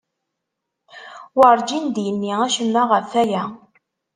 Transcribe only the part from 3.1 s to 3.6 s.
waya.